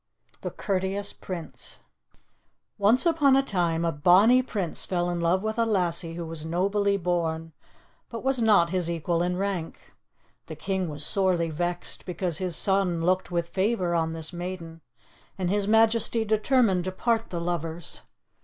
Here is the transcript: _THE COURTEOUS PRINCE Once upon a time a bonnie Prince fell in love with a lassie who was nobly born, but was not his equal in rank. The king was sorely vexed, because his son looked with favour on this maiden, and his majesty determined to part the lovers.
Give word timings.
_THE 0.41 0.49
COURTEOUS 0.49 1.13
PRINCE 1.13 1.81
Once 2.79 3.05
upon 3.05 3.35
a 3.35 3.43
time 3.43 3.85
a 3.85 3.91
bonnie 3.91 4.41
Prince 4.41 4.83
fell 4.83 5.11
in 5.11 5.19
love 5.21 5.43
with 5.43 5.59
a 5.59 5.63
lassie 5.67 6.15
who 6.15 6.25
was 6.25 6.43
nobly 6.43 6.97
born, 6.97 7.53
but 8.09 8.23
was 8.23 8.41
not 8.41 8.71
his 8.71 8.89
equal 8.89 9.21
in 9.21 9.37
rank. 9.37 9.93
The 10.47 10.55
king 10.55 10.89
was 10.89 11.05
sorely 11.05 11.51
vexed, 11.51 12.07
because 12.07 12.39
his 12.39 12.55
son 12.55 13.03
looked 13.05 13.29
with 13.29 13.49
favour 13.49 13.93
on 13.93 14.13
this 14.13 14.33
maiden, 14.33 14.81
and 15.37 15.51
his 15.51 15.67
majesty 15.67 16.25
determined 16.25 16.85
to 16.85 16.91
part 16.91 17.29
the 17.29 17.39
lovers. 17.39 18.01